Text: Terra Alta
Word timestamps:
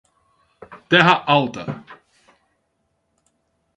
Terra 0.89 1.13
Alta 1.29 1.65